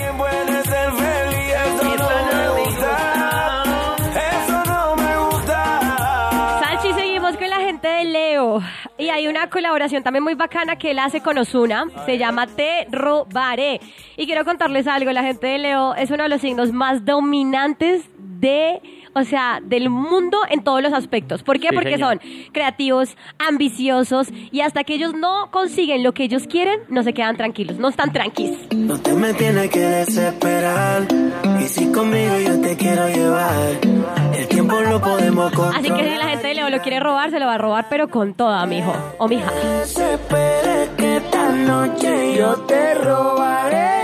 Y 9.09 9.11
hay 9.11 9.27
una 9.27 9.49
colaboración 9.49 10.03
también 10.03 10.23
muy 10.23 10.35
bacana 10.35 10.75
que 10.75 10.91
él 10.91 10.99
hace 10.99 11.21
con 11.21 11.35
Osuna. 11.39 11.85
Se 12.05 12.19
llama 12.19 12.45
Te 12.45 12.85
robaré. 12.91 13.81
Y 14.15 14.27
quiero 14.27 14.45
contarles 14.45 14.85
algo. 14.85 15.11
La 15.11 15.23
gente 15.23 15.47
de 15.47 15.57
Leo 15.57 15.95
es 15.95 16.11
uno 16.11 16.21
de 16.21 16.29
los 16.29 16.41
signos 16.41 16.71
más 16.71 17.05
dominantes 17.05 18.03
de. 18.19 18.79
O 19.15 19.23
sea, 19.23 19.61
del 19.63 19.89
mundo 19.89 20.37
en 20.51 20.63
todos 20.63 20.83
los 20.83 20.93
aspectos. 20.93 21.41
¿Por 21.41 21.59
qué? 21.59 21.69
Sí, 21.69 21.75
Porque 21.75 21.93
señor. 21.93 22.19
son 22.21 22.51
creativos, 22.53 23.17
ambiciosos 23.39 24.27
y 24.51 24.61
hasta 24.61 24.83
que 24.83 24.93
ellos 24.93 25.15
no 25.15 25.49
consiguen 25.49 26.03
lo 26.03 26.13
que 26.13 26.25
ellos 26.25 26.45
quieren, 26.45 26.79
no 26.89 27.01
se 27.01 27.11
quedan 27.13 27.35
tranquilos, 27.35 27.79
no 27.79 27.89
están 27.89 28.13
tranquilos. 28.13 28.59
No 28.75 28.99
te 28.99 29.13
me 29.13 29.33
tienes 29.33 29.71
que 29.71 29.79
desesperar. 29.79 31.07
Y 31.59 31.63
si 31.67 31.91
conmigo 31.91 32.37
yo 32.39 32.61
te 32.61 32.77
quiero 32.77 33.09
llevar, 33.09 33.79
el 34.37 34.47
tiempo 34.69 34.89
lo 34.89 35.01
podemos 35.01 35.51
controlar. 35.51 35.79
Así 35.79 35.91
que 35.91 36.09
si 36.09 36.17
la 36.17 36.27
gente 36.29 36.47
de 36.47 36.53
Leo 36.53 36.69
lo 36.69 36.81
quiere 36.81 36.99
robar, 36.99 37.29
se 37.29 37.39
lo 37.39 37.45
va 37.45 37.55
a 37.55 37.57
robar, 37.57 37.87
pero 37.89 38.09
con 38.09 38.33
toda, 38.33 38.65
mijo 38.65 38.93
o 39.17 39.27
mija. 39.27 39.51
Desespere 39.51 40.89
que 40.97 41.17
esta 41.17 41.49
noche 41.49 42.35
yo 42.37 42.55
te 42.61 42.95
robaré. 42.95 43.98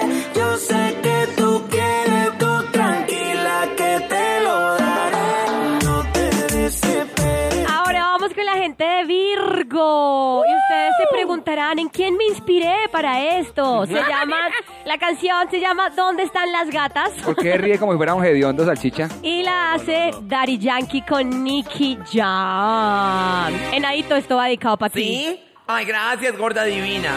Preguntarán, 11.65 11.79
¿en 11.79 11.89
quién 11.89 12.17
me 12.17 12.25
inspiré 12.25 12.75
para 12.91 13.39
esto? 13.39 13.85
Se 13.85 13.94
llama, 13.94 14.50
la 14.85 14.97
canción 14.97 15.50
se 15.50 15.59
llama 15.59 15.89
¿Dónde 15.89 16.23
están 16.23 16.51
las 16.51 16.69
gatas? 16.69 17.12
¿Por 17.23 17.35
qué 17.35 17.57
ríe 17.57 17.79
como 17.79 17.94
si 17.94 17.97
fuera 17.97 18.13
un 18.13 18.23
hediondo 18.23 18.65
salchicha? 18.65 19.09
Y 19.21 19.44
la 19.44 19.73
hace 19.73 20.12
Daddy 20.21 20.57
Yankee 20.57 21.01
con 21.01 21.44
Nicky 21.44 21.97
Jam. 22.12 23.53
Enadito, 23.71 24.15
esto 24.15 24.35
va 24.35 24.45
dedicado 24.45 24.77
para 24.77 24.93
ti. 24.93 25.03
¿Sí? 25.03 25.39
Ay, 25.67 25.86
gracias, 25.86 26.38
gorda 26.38 26.63
divina. 26.63 27.12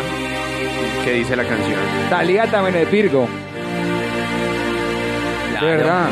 ¿Qué 1.05 1.12
dice 1.12 1.37
la 1.37 1.45
canción? 1.45 1.81
Talía 2.09 2.50
también 2.50 2.76
es 2.76 2.90
Virgo. 2.90 3.28
De 5.61 5.67
verdad. 5.67 6.09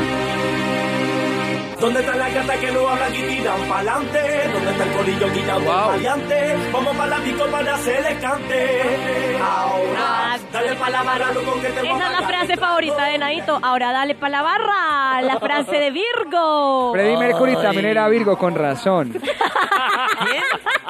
¿Dónde 1.79 1.99
está 1.99 2.15
la 2.15 2.29
gata 2.29 2.53
que 2.59 2.71
no 2.71 2.87
hablan 2.87 3.13
y 3.13 3.21
tiran 3.21 3.61
pa'lante? 3.69 4.19
¿Dónde 4.51 4.71
está 4.71 4.83
el 4.83 4.91
colillo 4.93 5.29
guillado 5.31 5.59
Wow. 5.61 5.87
variante? 5.89 6.55
Vamos 6.73 6.97
para 6.97 7.09
la 7.09 7.19
disco 7.19 7.45
para 7.51 7.75
hacerle 7.75 8.17
cante. 8.19 9.37
Ahora, 9.39 10.39
dale 10.51 10.75
pa' 10.75 10.89
la 10.89 11.03
barra, 11.03 11.31
loco, 11.33 11.53
que 11.61 11.67
te 11.69 11.79
Esa 11.87 12.05
es 12.05 12.19
la 12.21 12.27
frase 12.27 12.57
favorita 12.57 13.05
de 13.05 13.15
Enadito. 13.15 13.59
Ahora 13.61 13.91
dale 13.91 14.15
para 14.15 14.29
la 14.31 14.41
barra. 14.41 15.21
La 15.21 15.39
frase 15.39 15.77
de 15.77 15.91
Virgo. 15.91 16.93
Freddie 16.93 17.17
Mercury 17.17 17.55
también 17.57 17.85
era 17.85 18.07
Virgo, 18.09 18.37
con 18.37 18.55
razón. 18.55 19.11
¿Quién? 19.21 20.43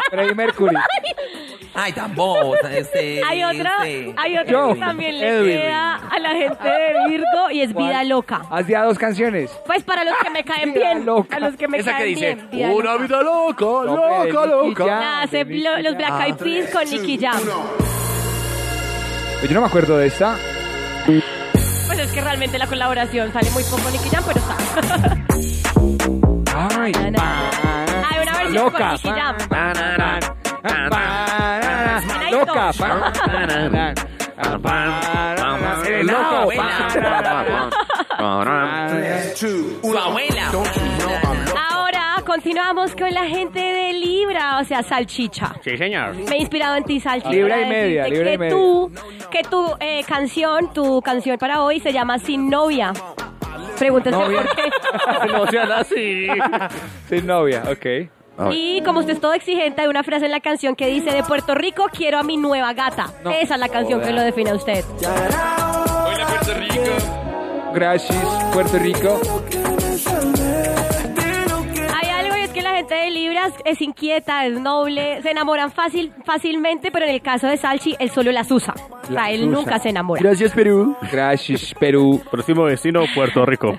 Freddie 0.10 0.36
Mercury. 0.36 0.76
Ay, 0.76 1.14
tampoco. 1.94 2.56
Este, 2.68 3.22
Hay 3.28 3.44
otra, 3.44 3.88
este. 3.88 4.14
hay 4.18 4.38
otra 4.38 4.52
Yo. 4.52 4.74
que 4.74 4.80
también 4.80 5.20
le 5.20 5.28
Edwin. 5.30 5.58
queda 5.62 5.96
a 5.96 6.20
la 6.20 6.30
gente 6.32 6.64
de 6.70 7.08
Virgo 7.10 7.52
y 7.52 7.62
es 7.62 7.74
Vida 7.76 8.04
Loca. 8.04 8.42
Haz 8.50 8.68
ya 8.68 8.84
dos 8.84 8.98
canciones. 8.98 9.52
Pues 9.66 9.84
para 9.84 10.04
los 10.04 10.16
que 10.24 10.30
me 10.32 10.44
caen 10.46 10.74
Vida 10.74 10.94
bien, 10.94 11.06
loca. 11.06 11.36
a 11.36 11.40
los 11.40 11.56
que 11.56 11.68
me 11.68 11.78
Esa 11.78 11.92
que 11.92 11.98
caen 12.04 12.10
dice, 12.16 12.36
bien. 12.36 12.50
Vida 12.52 12.70
una 12.72 12.92
loca. 12.94 13.04
vida 13.04 13.22
loca, 13.22 13.66
loca, 13.66 14.46
loca. 14.48 14.86
La 14.86 15.22
hace 15.22 15.46
lo- 15.46 15.80
los 15.82 15.96
Black. 15.98 16.22
Eyed 16.28 16.36
Peas 16.36 16.70
con 16.72 16.84
Nicky 16.90 17.18
Jam. 17.20 17.40
Yo 19.44 19.54
no 19.54 19.62
me 19.62 19.68
acuerdo 19.68 19.98
de 20.00 20.08
esta. 20.08 20.36
Pues 21.06 22.00
es 22.00 22.12
que 22.12 22.22
realmente 22.22 22.58
la 22.58 22.66
colaboración 22.68 23.32
sale 23.32 23.50
muy 23.52 23.64
poco 23.64 23.90
Nicky 23.92 24.10
Jam, 24.10 24.24
pero 24.26 24.40
está. 24.40 24.58
Ay. 26.82 26.92
Hay 26.96 28.20
una 28.24 28.34
versión 28.38 28.54
Loca. 28.66 28.78
con 28.80 28.92
Nicky 28.94 29.10
Jam. 29.10 29.36
Loca. 32.38 32.74
Su 39.36 39.98
abuela. 39.98 40.52
Ahora 41.72 42.16
continuamos 42.26 42.96
con 42.96 43.12
la 43.14 43.26
gente 43.26 43.60
de 43.60 43.94
Libra, 43.94 44.60
o 44.60 44.64
sea, 44.64 44.84
Salchicha. 44.84 45.56
Sí, 45.64 45.78
señor. 45.78 46.14
Me 46.16 46.36
he 46.36 46.40
inspirado 46.40 46.76
en 46.76 46.84
ti, 46.84 47.00
Salchicha. 47.00 47.32
Libra 47.32 47.62
y 47.62 47.70
media, 47.70 48.08
libra 48.08 48.30
y 48.30 48.32
que 48.34 48.38
media. 48.38 48.56
Tú, 48.56 48.92
que 49.32 49.44
tu 49.44 49.76
eh, 49.80 50.04
canción, 50.08 50.74
tu 50.74 51.02
canción 51.02 51.38
para 51.38 51.64
hoy 51.64 51.80
se 51.80 51.92
llama 51.92 52.20
Sin 52.20 52.50
Novia. 52.50 52.94
Pregúntese 53.78 54.16
Novia. 54.16 54.44
por 54.44 54.56
qué. 54.56 54.70
no 55.32 55.48
sean 55.48 55.72
así. 55.72 56.28
Sin 57.10 57.26
novia, 57.28 57.64
ok. 57.70 58.17
Y 58.52 58.82
como 58.82 59.00
usted 59.00 59.14
es 59.14 59.22
todo 59.22 59.34
exigente, 59.34 59.82
hay 59.82 59.88
una 59.88 60.04
frase 60.04 60.26
en 60.26 60.32
la 60.32 60.40
canción 60.40 60.76
que 60.76 60.88
dice, 60.88 61.12
de 61.12 61.24
Puerto 61.24 61.56
Rico 61.56 61.88
quiero 61.92 62.20
a 62.20 62.24
mi 62.24 62.38
nueva 62.38 62.74
gata. 62.74 63.12
Esa 63.42 63.56
es 63.56 63.60
la 63.60 63.70
canción 63.70 64.02
que 64.02 64.12
lo 64.12 64.22
define 64.22 64.52
a 64.52 64.56
usted. 64.56 64.86
Gracias, 67.74 68.26
Puerto 68.54 68.80
Rico. 68.80 69.20
Hay 71.96 72.10
algo 72.10 72.38
y 72.38 72.42
es 72.42 72.50
que 72.52 72.62
la 72.62 72.76
gente 72.76 72.96
de 72.96 73.12
Libras 73.12 73.54
es 73.66 73.82
inquieta, 73.82 74.46
es 74.46 74.60
noble, 74.60 75.22
se 75.22 75.32
enamoran 75.32 75.72
fácil, 75.72 76.14
fácilmente, 76.26 76.92
pero 76.92 77.06
en 77.06 77.12
el 77.12 77.22
caso 77.22 77.48
de 77.48 77.58
Salchi, 77.58 77.96
él 78.00 78.10
solo 78.12 78.32
las 78.32 78.50
usa. 78.52 78.74
O 79.10 79.14
sea, 79.14 79.32
él 79.32 79.50
nunca 79.52 79.80
se 79.80 79.90
enamora. 79.90 80.22
Gracias, 80.22 80.52
Perú. 80.52 80.96
Gracias, 81.12 81.74
Perú. 81.80 82.22
Próximo 82.30 82.66
destino, 82.66 83.04
Puerto 83.16 83.46
Rico. 83.46 83.76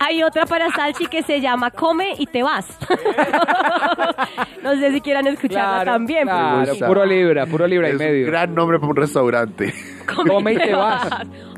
Hay 0.00 0.22
otra 0.22 0.46
para 0.46 0.70
Salchi 0.70 1.06
que 1.06 1.22
se 1.22 1.40
llama 1.40 1.70
Come 1.70 2.14
y 2.18 2.26
te 2.26 2.42
vas. 2.42 2.66
no 4.62 4.74
sé 4.76 4.92
si 4.92 5.00
quieran 5.00 5.26
escucharla 5.26 5.84
también. 5.84 6.24
Claro, 6.24 6.72
puro 6.86 7.04
libra, 7.06 7.46
puro 7.46 7.66
libra 7.66 7.88
y 7.88 7.92
Es 7.92 7.98
un 8.00 8.06
medio. 8.06 8.26
gran 8.26 8.54
nombre 8.54 8.78
para 8.78 8.90
un 8.90 8.96
restaurante. 8.96 9.72
Come 10.26 10.52
y 10.54 10.56
te 10.58 10.74
vas. 10.74 11.06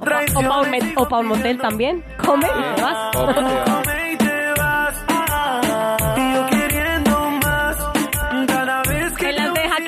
O, 0.00 0.38
o 0.38 0.42
pa' 0.42 0.60
un 0.60 0.92
o 0.96 1.08
pa' 1.08 1.18
un 1.20 1.26
motel 1.26 1.58
también. 1.58 2.02
Come 2.24 2.46
y 2.46 2.76
te 2.76 2.82
vas. 2.82 3.16
Come 3.16 4.12
y 4.12 4.16
te 4.16 4.24
vas. 4.24 4.31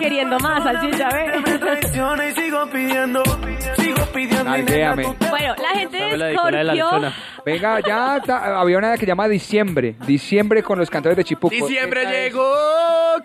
Queriendo 0.05 0.39
más, 0.39 0.63
Salchicha, 0.63 1.09
me 1.11 1.31
¿ve? 1.41 1.59
traiciona 1.59 2.27
y 2.29 2.33
sigo 2.35 2.67
pidiendo. 2.71 3.23
Sigo 3.77 4.05
pidiendo. 4.13 4.51
Bueno, 5.31 5.55
la 5.63 5.69
gente 5.79 5.97
de 5.97 6.35
Scorpio... 6.37 7.13
Venga, 7.47 7.81
ya 7.81 8.21
ta- 8.25 8.59
había 8.61 8.79
una 8.79 8.93
que 8.95 9.01
se 9.01 9.07
llama 9.07 9.29
Diciembre. 9.29 9.97
Diciembre 10.07 10.63
con 10.63 10.79
los 10.79 10.89
cantores 10.89 11.17
de 11.17 11.25
Chipuco. 11.25 11.55
Diciembre 11.55 12.03
Esta 12.03 12.15
es- 12.15 12.25
llegó 12.33 12.45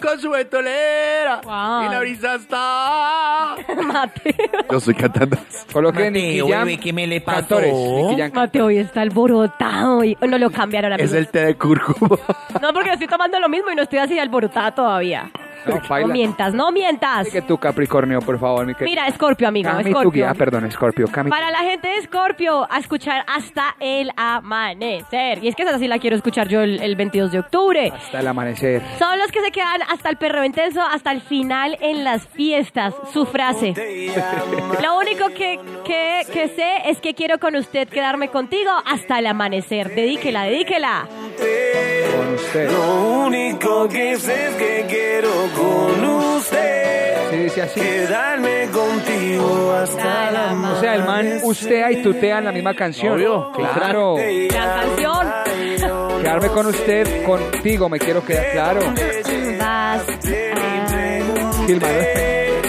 con 0.01 0.19
su 0.19 0.29
ventolera 0.29 1.41
Wow. 1.43 1.83
y 1.85 1.89
la 1.89 1.99
brisa 1.99 2.35
está. 2.35 3.55
Mateo. 3.83 4.33
Yo 4.71 4.77
estoy 4.77 4.93
cantando. 4.95 5.37
Coloque 5.71 6.11
Nicky 6.11 6.41
Mateo, 6.41 6.47
Jam. 6.49 6.65
bebé, 6.65 6.79
¿qué 6.79 6.93
me 6.93 7.07
le 7.07 7.21
pasó? 7.21 7.39
Cantores. 7.55 7.73
Nicky 7.73 8.21
Jam. 8.21 8.31
Mateo 8.33 8.65
hoy 8.65 8.77
está 8.77 9.01
alborotado. 9.01 10.03
Y... 10.03 10.17
No 10.21 10.37
lo 10.37 10.49
cambiaron 10.51 10.93
a 10.93 10.97
mí. 10.97 11.03
Es 11.03 11.13
el 11.13 11.27
té 11.29 11.45
de 11.45 11.55
cúrcuma. 11.55 12.17
No, 12.61 12.73
porque 12.73 12.91
estoy 12.91 13.07
tomando 13.07 13.39
lo 13.39 13.47
mismo 13.49 13.71
y 13.71 13.75
no 13.75 13.83
estoy 13.83 13.99
así 13.99 14.19
alborotada 14.19 14.73
todavía. 14.75 15.29
No, 15.65 15.75
No 15.75 15.81
baila. 15.87 16.13
mientas, 16.13 16.53
no 16.53 16.71
mientas. 16.71 17.19
Así 17.21 17.31
que 17.31 17.41
tú, 17.41 17.57
Capricornio, 17.57 18.19
por 18.19 18.39
favor. 18.39 18.65
Mi. 18.65 18.73
Mira, 18.81 19.09
Scorpio, 19.11 19.47
amigo, 19.47 19.69
Cami, 19.69 19.93
tu 19.93 20.11
guía. 20.11 20.33
Perdón, 20.33 20.71
Scorpio. 20.71 21.07
Cami. 21.11 21.29
Para 21.29 21.51
la 21.51 21.59
gente 21.59 21.87
de 21.87 22.01
Scorpio, 22.01 22.67
a 22.71 22.77
escuchar 22.79 23.23
hasta 23.27 23.75
el 23.79 24.11
amanecer. 24.15 25.43
Y 25.43 25.47
es 25.47 25.55
que 25.55 25.63
esa 25.63 25.77
sí 25.77 25.87
la 25.87 25.99
quiero 25.99 26.15
escuchar 26.15 26.47
yo 26.47 26.61
el, 26.61 26.81
el 26.81 26.95
22 26.95 27.31
de 27.31 27.39
octubre. 27.39 27.91
Hasta 27.93 28.19
el 28.19 28.27
amanecer. 28.27 28.81
Son 28.97 29.17
los 29.19 29.31
que 29.31 29.41
se 29.41 29.51
quedan 29.51 29.81
hasta 29.89 30.09
el 30.09 30.17
perreo 30.17 30.43
intenso, 30.43 30.81
hasta 30.81 31.11
el 31.11 31.21
final 31.21 31.77
en 31.81 32.03
las 32.03 32.27
fiestas. 32.27 32.93
Su 33.13 33.25
frase. 33.25 33.73
Lo 34.83 34.97
único 34.97 35.27
que, 35.29 35.59
que, 35.85 36.21
que 36.31 36.47
sé 36.49 36.89
es 36.89 36.99
que 36.99 37.13
quiero 37.13 37.37
con 37.39 37.55
usted 37.55 37.87
quedarme 37.89 38.29
contigo 38.29 38.71
hasta 38.85 39.19
el 39.19 39.27
amanecer. 39.27 39.93
Dedíquela, 39.93 40.43
dedíquela. 40.43 41.07
Con 41.07 42.33
usted. 42.35 42.71
Lo 42.71 43.25
único 43.25 43.87
que 43.87 44.17
sé 44.17 44.47
es 44.49 44.55
que 44.55 44.85
quiero 44.89 45.29
con 45.55 46.05
usted. 46.05 47.29
Sí, 47.31 47.37
dice 47.37 47.61
así. 47.61 47.79
Quedarme 47.79 48.69
contigo 48.71 49.73
hasta 49.73 50.31
la 50.31 50.71
O 50.73 50.79
sea, 50.79 50.95
el 50.95 51.03
man 51.03 51.39
ustea 51.43 51.91
y 51.91 52.01
tutea 52.01 52.39
en 52.39 52.45
la 52.45 52.51
misma 52.51 52.73
canción. 52.73 53.13
Obvio, 53.13 53.51
Claro. 53.51 54.15
Gran 54.15 54.97
canción. 54.97 56.21
Quedarme 56.21 56.47
con 56.49 56.65
usted, 56.67 57.23
contigo, 57.23 57.89
me 57.89 57.99
quiero 57.99 58.23
quedar. 58.23 58.51
Claro. 58.51 58.81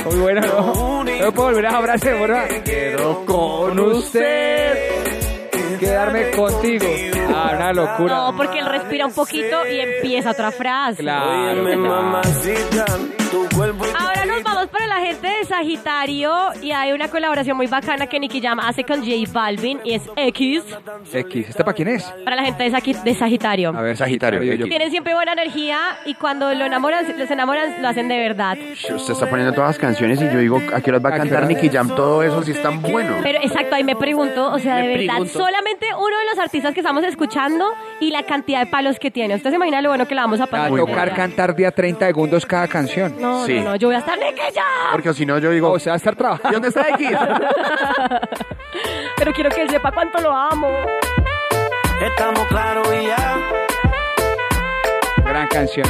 Muy 0.05 0.19
bueno, 0.21 0.41
¿no? 0.43 1.05
No 1.05 1.33
puedo 1.33 1.49
volver 1.49 1.67
a 1.67 1.83
frase, 1.83 2.13
¿verdad? 2.13 2.49
Quiero 2.65 3.25
Con 3.25 3.79
usted. 3.81 5.00
Quedarme 5.81 6.31
contigo. 6.33 6.85
Ah, 7.35 7.53
una 7.57 7.73
locura. 7.73 8.15
No, 8.15 8.37
porque 8.37 8.59
él 8.59 8.67
respira 8.67 9.07
un 9.07 9.15
poquito 9.15 9.67
y 9.67 9.81
empieza 9.81 10.33
otra 10.33 10.51
frase. 10.51 11.03
Claro. 11.03 11.53
Óyeme, 11.53 11.75
mamacita, 11.75 12.85
tu 13.31 13.49
cuerpo 13.57 13.87
es 13.87 13.95
Ahora 13.95 14.27
nos 14.27 14.43
vamos 14.43 14.67
para 14.67 14.80
la 14.91 15.01
gente 15.07 15.27
de 15.29 15.45
Sagitario 15.45 16.33
y 16.63 16.73
hay 16.73 16.93
una 16.93 17.09
colaboración 17.09 17.57
muy 17.57 17.67
bacana 17.69 18.07
que 18.07 18.19
Nicky 18.21 18.41
Jam 18.41 18.59
hace 18.61 18.85
con 18.85 18.99
J 19.01 19.13
Balvin 19.33 19.81
y 19.85 19.95
es 19.95 20.03
X 20.17 20.65
X. 21.13 21.49
¿Este 21.49 21.65
para 21.65 21.75
quién 21.75 21.89
es? 21.89 22.05
para 22.25 22.37
la 22.37 22.45
gente 22.45 22.65
de, 22.65 22.71
Sagi- 22.73 23.03
de 23.03 23.15
Sagitario. 23.15 23.71
A 23.77 23.81
ver, 23.83 23.97
Sagitario, 23.97 24.43
X. 24.43 24.67
Tienen 24.69 24.91
siempre 24.91 25.15
buena 25.15 25.33
energía 25.33 25.79
y 26.05 26.15
cuando 26.15 26.53
lo 26.55 26.65
enamoran, 26.67 27.07
los 27.19 27.31
enamoran, 27.31 27.81
lo 27.81 27.89
hacen 27.89 28.09
de 28.09 28.19
verdad. 28.19 28.59
Usted 28.59 29.13
está 29.15 29.29
poniendo 29.31 29.53
todas 29.55 29.71
las 29.71 29.79
canciones 29.79 30.21
y 30.21 30.25
yo 30.25 30.39
digo, 30.39 30.61
¿a 30.75 30.81
qué 30.81 30.91
horas 30.91 31.05
va 31.05 31.09
a 31.11 31.13
¿A 31.13 31.15
qué 31.15 31.29
cantar? 31.31 31.47
Nicky 31.47 31.69
Jam? 31.69 31.95
Todo 31.95 32.23
eso 32.23 32.43
sí 32.43 32.51
es 32.53 32.63
tan 32.63 32.83
bueno. 32.83 33.17
Pero 33.23 33.39
exacto, 33.43 33.77
ahí 33.77 33.85
me 33.85 33.97
pregunto, 33.97 34.51
o 34.53 34.59
sea, 34.59 34.77
Me 34.77 34.83
de 34.83 34.89
verdad, 34.99 35.15
pregunto. 35.15 35.33
solamente 35.39 35.87
uno 35.95 36.19
de 36.19 36.25
los 36.31 36.39
artistas 36.39 36.75
que 36.75 36.81
estamos 36.81 37.05
escuchando 37.05 37.65
y 38.01 38.11
la 38.11 38.25
cantidad 38.25 38.61
de 38.61 38.67
palos 38.67 38.99
que 38.99 39.11
tiene. 39.11 39.35
¿Usted 39.37 39.51
se 39.51 39.57
imagina 39.57 39.81
lo 39.83 39.89
bueno 39.91 40.07
que 40.07 40.15
la 40.15 40.23
vamos 40.23 40.41
a 40.41 40.45
A 40.45 40.47
pasar? 40.49 40.71
tocar 40.71 41.15
cantar 41.15 41.55
día 41.55 41.71
30 41.71 42.07
segundos 42.07 42.45
cada 42.47 42.67
canción. 42.69 43.15
No, 43.21 43.45
Sí. 43.47 43.55
no, 43.55 43.65
no, 43.71 43.77
yo 43.77 43.89
voy 43.89 43.95
a 43.97 43.99
estar 44.01 44.19
Nicky 44.19 44.41
Jam. 44.55 44.65
Porque 44.93 45.15
si 45.15 45.27
no, 45.27 45.39
yo 45.39 45.51
digo, 45.51 45.71
O 45.71 45.79
sea, 45.79 45.93
va 45.93 45.95
a 45.95 45.97
estar 45.99 46.15
¿y 46.15 46.17
trabajando. 46.17 46.53
dónde 46.53 46.69
está 46.69 46.89
X? 46.91 47.11
Pero 49.17 49.33
quiero 49.33 49.51
que 49.51 49.63
él 49.63 49.71
sepa 49.71 49.93
cuánto 49.93 50.19
lo 50.21 50.33
amo. 50.35 50.69
Estamos 52.03 52.47
claros 52.49 52.89
y 52.95 53.07
ya. 53.07 53.39
Gran 55.25 55.47
canción. 55.49 55.87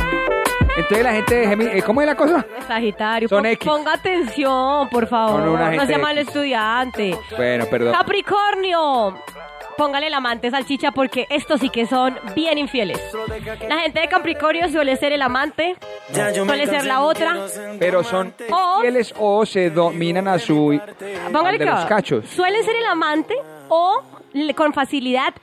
Entonces 0.77 1.03
la 1.03 1.13
gente 1.13 1.35
de 1.35 1.49
Gemini, 1.49 1.71
eh, 1.79 1.83
¿cómo 1.83 2.01
es 2.01 2.07
la 2.07 2.15
cosa? 2.15 2.45
Sagitario, 2.67 3.29
Son 3.29 3.39
pon- 3.39 3.47
X. 3.47 3.69
ponga 3.69 3.93
atención, 3.95 4.89
por 4.89 5.07
favor. 5.07 5.41
Son 5.41 5.49
una 5.51 5.71
no 5.73 5.87
sea 5.87 5.99
mal 5.99 6.17
estudiante. 6.19 7.19
Bueno, 7.37 7.67
perdón. 7.67 7.93
Capricornio. 7.93 9.23
Póngale 9.81 10.09
el 10.09 10.13
amante 10.15 10.51
salchicha 10.51 10.91
porque 10.93 11.27
estos 11.31 11.59
sí 11.59 11.71
que 11.71 11.87
son 11.87 12.15
bien 12.35 12.59
infieles. 12.59 13.01
La 13.67 13.79
gente 13.79 14.01
de 14.01 14.09
Capricornio 14.09 14.69
suele 14.69 14.95
ser 14.97 15.15
el 15.15 15.23
amante, 15.23 15.75
suele 16.13 16.67
ser 16.67 16.85
la 16.85 17.01
otra. 17.01 17.35
Pero 17.79 18.05
son 18.05 18.35
O- 18.51 18.81
fieles 18.83 19.15
o 19.19 19.47
se 19.47 19.71
dominan 19.71 20.29
a 20.29 20.39
su... 20.39 20.79
Póngale 21.33 21.49
al 21.49 21.59
de 21.59 21.65
que 21.65 21.71
los 21.71 21.85
cachos. 21.87 22.27
suelen 22.29 22.63
ser 22.63 22.77
el 22.77 22.85
amante 22.85 23.35
o 23.71 24.03
con 24.55 24.73
facilidad 24.73 25.35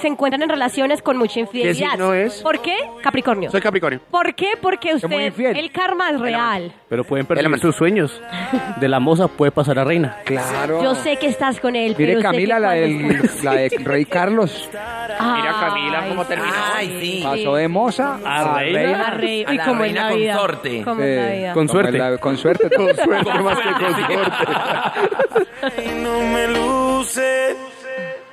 se 0.00 0.08
encuentran 0.08 0.42
en 0.42 0.48
relaciones 0.48 1.00
con 1.02 1.16
mucha 1.16 1.40
infidelidad. 1.40 1.90
signo 1.92 2.12
es? 2.14 2.42
¿Por 2.42 2.60
qué? 2.60 2.76
Capricornio. 3.02 3.50
Soy 3.50 3.60
Capricornio. 3.60 4.00
¿Por 4.10 4.34
qué? 4.34 4.50
Porque 4.60 4.88
muy 4.94 4.96
usted, 5.04 5.26
infiel. 5.28 5.56
el 5.56 5.70
karma 5.72 6.10
es 6.10 6.20
real. 6.20 6.72
Pero 6.88 7.04
pueden 7.04 7.26
perder 7.26 7.58
sus 7.58 7.74
sueños. 7.76 8.20
De 8.80 8.88
la 8.88 9.00
moza 9.00 9.28
puede 9.28 9.52
pasar 9.52 9.78
a 9.78 9.84
reina. 9.84 10.18
Claro. 10.24 10.82
Yo 10.82 10.94
sé 10.94 11.16
que 11.16 11.26
estás 11.28 11.60
con 11.60 11.76
él, 11.76 11.94
Mire 11.98 12.12
pero 12.14 12.22
Camila, 12.22 12.56
que 12.56 12.60
la, 12.60 12.68
cuando 12.68 13.08
del, 13.08 13.10
estás- 13.24 13.44
la 13.44 13.52
de 13.54 13.68
Rey 13.84 14.04
Carlos. 14.04 14.68
Mira 14.72 15.54
Camila 15.60 16.00
Ay, 16.02 16.08
cómo 16.10 16.24
terminó. 16.26 16.52
Ay, 16.74 16.98
sí. 17.00 17.20
Pasó 17.24 17.54
de 17.56 17.68
moza 17.68 18.18
A 18.24 18.40
a 18.56 18.58
reina. 18.58 18.78
reina. 18.82 19.06
A 19.06 19.10
rey, 19.12 19.44
A 19.46 19.50
uy, 19.50 19.56
la 19.56 19.64
como 19.64 19.76
en 19.76 19.80
reina 19.94 20.10
la 20.10 20.14
vida. 20.16 20.32
consorte. 20.34 20.82
Como 20.84 21.02
en 21.02 21.16
la 21.16 21.28
Sí, 21.30 21.36
vida. 21.38 21.52
Con 21.54 21.66
como 21.66 21.80
suerte. 21.80 21.98
la- 21.98 22.18
con 22.18 22.36
suerte. 22.36 22.70
Con 22.76 22.94
suerte 22.94 23.38
más 23.40 23.58
que 23.58 23.70
con 23.84 24.06
suerte. 24.06 25.82
Y 25.84 26.02
no 26.02 26.20
me 26.20 26.48
luce, 26.48 27.56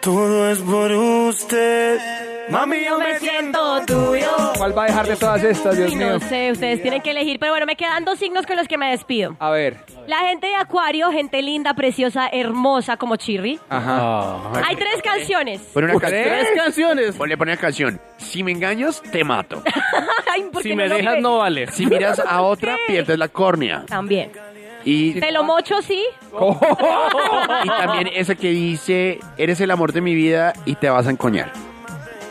todo 0.03 0.49
es 0.51 0.59
por 0.59 0.91
usted. 0.91 1.99
Mami, 2.49 2.83
yo 2.83 2.99
me 2.99 3.17
siento 3.19 3.81
tuyo. 3.87 4.29
¿Cuál 4.57 4.77
va 4.77 4.83
a 4.83 4.87
dejar 4.87 5.07
de 5.07 5.15
todas 5.15 5.41
estas, 5.43 5.77
Dios 5.77 5.95
mío? 5.95 6.09
no 6.11 6.19
sé, 6.19 6.51
ustedes 6.51 6.81
tienen 6.81 7.01
que 7.01 7.11
elegir, 7.11 7.39
pero 7.39 7.53
bueno, 7.53 7.65
me 7.65 7.77
quedan 7.77 8.03
dos 8.03 8.19
signos 8.19 8.45
con 8.45 8.57
los 8.57 8.67
que 8.67 8.77
me 8.77 8.91
despido. 8.91 9.37
A 9.39 9.49
ver. 9.49 9.77
La 10.07 10.19
gente 10.27 10.47
de 10.47 10.55
Acuario, 10.55 11.09
gente 11.11 11.41
linda, 11.41 11.73
preciosa, 11.73 12.27
hermosa 12.27 12.97
como 12.97 13.15
Chirri. 13.15 13.59
Ajá. 13.69 14.51
Hay 14.67 14.75
tres 14.75 15.01
canciones. 15.01 15.61
Pone 15.73 15.85
una 15.93 15.99
Tres 15.99 16.27
canción. 16.27 16.57
canciones. 16.57 17.15
Ponle, 17.15 17.37
pone 17.37 17.51
una 17.53 17.61
canción. 17.61 18.01
Si 18.17 18.43
me 18.43 18.51
engañas, 18.51 19.01
te 19.11 19.23
mato. 19.23 19.63
Ay, 20.33 20.43
¿por 20.51 20.61
qué 20.63 20.69
Si 20.69 20.75
me 20.75 20.89
lo 20.89 20.95
dejas, 20.97 21.19
no 21.21 21.37
vale. 21.37 21.67
Si 21.71 21.85
miras 21.85 22.19
a 22.19 22.41
otra, 22.41 22.75
pierdes 22.87 23.17
la 23.17 23.29
córnea. 23.29 23.85
También. 23.87 24.31
Y, 24.85 25.19
Te 25.19 25.31
lo 25.31 25.43
mocho, 25.43 25.81
sí. 25.81 26.03
y 27.63 27.67
también 27.67 28.09
esa 28.13 28.35
que 28.35 28.49
dice, 28.49 29.19
eres 29.37 29.61
el 29.61 29.71
amor 29.71 29.93
de 29.93 30.01
mi 30.01 30.13
vida 30.13 30.53
y 30.65 30.75
te 30.75 30.89
vas 30.89 31.07
a 31.07 31.11
encoñar. 31.11 31.51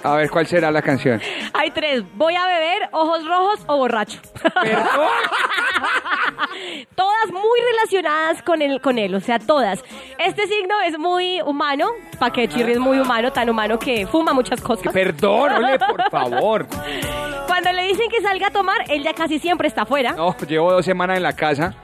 A 0.05 0.17
ver, 0.17 0.31
¿cuál 0.31 0.47
será 0.47 0.71
la 0.73 0.83
canción? 0.83 1.21
Hay 1.53 1.71
tres. 1.71 2.03
Voy 2.15 2.35
a 2.35 2.45
beber, 2.47 2.89
ojos 2.91 3.25
rojos 3.25 3.61
o 3.69 3.77
borracho. 3.77 4.21
todas 6.97 7.31
muy 7.31 7.61
relacionadas 7.71 8.43
con 8.43 8.63
él, 8.63 8.81
con 8.81 8.99
él, 8.99 9.15
o 9.15 9.21
sea, 9.21 9.39
todas. 9.39 9.85
Este 10.19 10.49
signo 10.49 10.75
es 10.85 10.99
muy 10.99 11.41
humano, 11.43 11.91
para 12.19 12.33
que 12.33 12.49
Chirri 12.49 12.73
es 12.73 12.81
muy 12.81 12.99
humano, 12.99 13.33
tan 13.33 13.49
humano 13.49 13.79
que 13.79 14.07
fuma 14.07 14.33
muchas 14.33 14.61
cosas. 14.61 14.93
Perdón, 14.93 15.53
por 15.89 16.11
favor. 16.11 16.67
Cuando 17.47 17.73
le 17.73 17.87
dicen 17.87 18.11
que 18.11 18.21
salga 18.23 18.49
a 18.49 18.51
tomar, 18.51 18.79
él 18.89 19.05
ya 19.05 19.15
casi 19.15 19.39
siempre 19.39 19.69
está 19.69 19.83
afuera. 19.83 20.13
No, 20.13 20.37
llevo 20.49 20.73
dos 20.73 20.85
semanas 20.85 21.17
en 21.17 21.23
la 21.23 21.35
casa. 21.35 21.77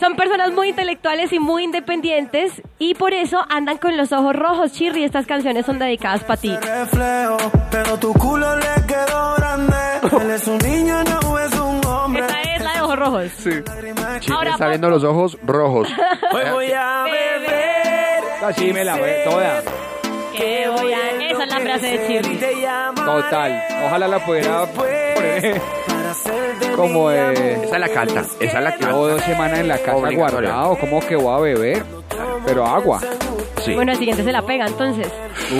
Son 0.00 0.14
personas 0.14 0.52
muy 0.52 0.68
intelectuales 0.68 1.32
y 1.32 1.40
muy 1.40 1.64
independientes 1.64 2.62
y 2.78 2.94
por 2.94 3.12
eso 3.12 3.44
andan 3.48 3.78
con 3.78 3.96
los 3.96 4.12
ojos 4.12 4.34
rojos, 4.34 4.72
Chirri. 4.72 5.02
Estas 5.02 5.26
canciones 5.26 5.66
son 5.66 5.78
dedicadas 5.80 6.22
para 6.22 6.40
ti. 6.40 6.56
reflejo, 6.56 7.36
pero 7.70 7.98
tu 7.98 8.12
culo 8.14 8.56
le 8.56 8.86
quedó 8.86 9.34
grande. 9.36 9.76
Él 10.20 10.30
es 10.30 10.46
un 10.46 10.58
niño, 10.58 11.02
no 11.02 11.38
es 11.38 11.52
un 11.58 11.84
hombre. 11.86 12.22
Esta 12.22 12.42
es 12.42 12.62
la 12.62 12.72
de 12.74 12.80
ojos 12.82 12.98
rojos. 12.98 13.24
Sí. 13.38 13.50
Ahora, 14.32 14.52
está 14.52 14.68
viendo 14.68 14.88
los 14.88 15.02
ojos 15.02 15.36
rojos. 15.44 15.88
Hoy 16.32 16.50
voy 16.52 16.72
a 16.72 17.04
beber. 17.04 18.44
Así 18.44 18.72
me 18.72 18.84
la 18.84 18.96
ve 18.96 19.24
toda. 19.28 19.62
Que 20.32 20.68
voy 20.68 20.92
a... 20.92 21.10
Esa 21.28 21.42
es 21.42 21.48
la 21.50 21.60
frase 21.60 21.98
de 21.98 22.06
Chirri. 22.06 22.40
Total. 22.94 23.64
Ojalá 23.84 24.06
la 24.06 24.24
pudiera 24.24 24.64
poner 24.66 25.60
como 26.78 27.10
de... 27.10 27.64
Esa 27.64 27.78
la 27.78 27.88
canta, 27.88 28.24
esa 28.40 28.60
la 28.60 28.70
Llevo 28.76 28.80
canta. 28.80 29.12
dos 29.14 29.22
semanas 29.22 29.58
en 29.60 29.68
la 29.68 29.78
casa 29.78 30.10
guardado. 30.14 30.78
¿Cómo 30.78 31.00
que 31.00 31.16
voy 31.16 31.34
a 31.36 31.40
beber? 31.40 31.84
Pero 32.46 32.64
agua. 32.66 33.00
Sí. 33.64 33.74
Bueno, 33.74 33.92
el 33.92 33.98
siguiente 33.98 34.22
se 34.24 34.32
la 34.32 34.42
pega 34.42 34.66
entonces. 34.66 35.08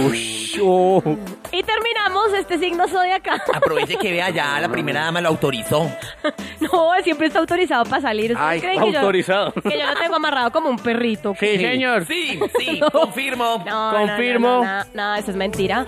Ush, 0.07 0.59
oh. 0.63 1.03
Y 1.51 1.63
terminamos 1.63 2.33
este 2.39 2.59
signo 2.59 2.87
zodiacal. 2.89 3.41
Aproveche 3.55 3.97
que 3.97 4.13
vea 4.13 4.31
ya, 4.31 4.61
la 4.61 4.69
primera 4.69 5.05
dama 5.05 5.21
lo 5.21 5.29
autorizó. 5.29 5.91
No, 6.61 6.93
él 6.97 7.05
siempre 7.05 7.29
está 7.29 7.39
autorizado 7.39 7.85
para 7.85 8.03
salir. 8.03 8.33
¿Ustedes 8.33 8.49
Ay, 8.51 8.61
creen 8.61 8.83
que 8.83 8.93
yo- 8.93 8.99
autorizado. 8.99 9.53
Que 9.53 9.79
yo 9.79 9.87
lo 9.87 9.95
tengo 9.95 10.17
amarrado 10.17 10.51
como 10.51 10.69
un 10.69 10.77
perrito. 10.77 11.35
Sí, 11.39 11.57
señor. 11.57 12.05
Sí, 12.05 12.39
sí, 12.59 12.81
confirmo. 12.93 13.63
No, 13.65 13.93
no, 13.93 13.99
Confirmo. 13.99 14.49
No, 14.49 14.65
no, 14.65 14.85
no, 14.85 14.91
no, 14.93 15.15
eso 15.15 15.31
es 15.31 15.37
mentira. 15.37 15.87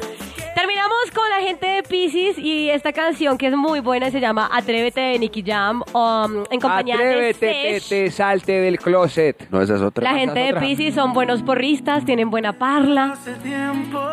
Terminamos 0.54 1.10
con 1.14 1.28
la 1.30 1.46
gente 1.46 1.66
de 1.66 1.82
Pisces 1.82 2.38
y 2.38 2.68
esta 2.70 2.92
canción 2.92 3.38
que 3.38 3.46
es 3.46 3.56
muy 3.56 3.80
buena 3.80 4.10
se 4.10 4.20
llama 4.20 4.48
Atrévete 4.52 5.00
de 5.00 5.18
Nicky 5.18 5.42
Jam 5.42 5.82
um, 5.92 6.44
en 6.50 6.60
compañía 6.60 6.96
Atrévete, 6.96 7.46
de 7.46 7.52
te, 7.52 7.80
Sesh. 7.80 7.88
te 7.88 8.10
salte 8.10 8.52
del 8.60 8.78
closet. 8.78 9.48
No, 9.50 9.62
esa 9.62 9.76
es 9.76 9.80
otra. 9.82 10.04
La 10.12 10.18
gente 10.18 10.40
de. 10.40 10.54
Pisces 10.60 10.94
son 10.94 11.12
buenos 11.12 11.42
porristas, 11.42 12.04
tienen 12.04 12.30
buena 12.30 12.52
parla 12.58 13.14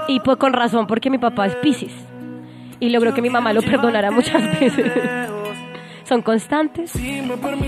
y 0.08 0.20
pues 0.22 0.38
con 0.38 0.54
razón 0.54 0.88
porque 0.88 1.10
mi 1.10 1.18
papá 1.18 1.48
es 1.48 1.56
Pisces 1.56 1.92
y 2.80 2.90
logró 2.90 3.14
que 3.14 3.22
mi 3.22 3.30
mamá 3.30 3.52
lo 3.54 3.62
perdonara 3.62 4.12
muchas 4.12 4.42
veces. 4.60 4.92
Son 6.08 6.22
constantes. 6.22 6.94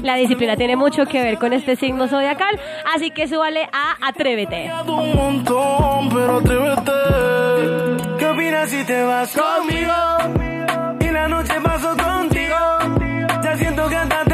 La 0.01 0.15
disciplina 0.15 0.55
tiene 0.55 0.77
mucho 0.77 1.05
que 1.07 1.21
ver 1.21 1.37
con 1.37 1.51
este 1.51 1.75
signo 1.75 2.07
zodiacal, 2.07 2.57
así 2.95 3.11
que 3.11 3.27
súbale 3.27 3.67
a 3.73 3.97
Atrévete. 4.07 4.71
un 4.87 5.13
montón, 5.13 6.07
pero 6.07 6.37
atrévete. 6.37 7.98
¿Qué 8.39 8.45
opinas 8.45 8.69
si 8.69 8.85
te 8.85 9.03
vas 9.03 9.33
conmigo? 9.33 9.93
Y 11.01 11.09
la 11.09 11.27
noche 11.27 11.59
paso 11.61 11.89
contigo. 11.97 12.55
Ya 13.43 13.57
siento 13.57 13.89
que 13.89 13.95
andaste 13.97 14.28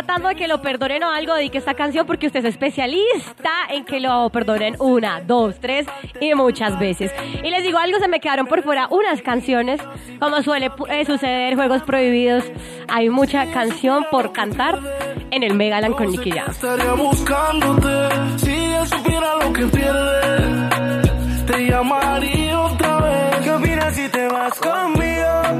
tratando 0.00 0.28
de 0.30 0.34
que 0.34 0.48
lo 0.48 0.62
perdonen 0.62 1.04
o 1.04 1.10
algo, 1.10 1.34
dedique 1.34 1.58
esta 1.58 1.74
canción 1.74 2.06
porque 2.06 2.26
usted 2.26 2.40
es 2.40 2.46
especialista 2.46 3.50
en 3.68 3.84
que 3.84 4.00
lo 4.00 4.30
perdonen 4.30 4.76
una, 4.78 5.20
dos, 5.20 5.56
tres 5.60 5.86
y 6.22 6.32
muchas 6.34 6.78
veces. 6.78 7.12
Y 7.44 7.50
les 7.50 7.62
digo 7.62 7.76
algo, 7.76 7.98
se 7.98 8.08
me 8.08 8.18
quedaron 8.18 8.46
por 8.46 8.62
fuera 8.62 8.88
unas 8.90 9.20
canciones, 9.20 9.78
como 10.18 10.42
suele 10.42 10.70
eh, 10.88 11.04
suceder, 11.04 11.54
juegos 11.54 11.82
prohibidos. 11.82 12.44
Hay 12.88 13.10
mucha 13.10 13.52
canción 13.52 14.06
por 14.10 14.32
cantar 14.32 14.78
en 15.30 15.42
el 15.42 15.52
Megaland 15.52 15.94
con 15.94 16.10
Nicky 16.10 16.30
Jam. 16.30 16.50
Estaría 16.50 16.92
buscándote 16.94 18.38
si 18.38 18.52
él 18.52 18.86
supiera 18.88 19.36
lo 19.36 19.52
que 19.52 19.66
pierde. 19.66 21.46
Te 21.46 21.66
llamaría 21.66 22.58
otra 22.58 23.00
vez. 23.00 23.36
¿Qué 23.44 23.50
opinas 23.50 23.94
si 23.94 24.08
te 24.08 24.26
vas 24.28 24.58
conmigo? 24.58 25.59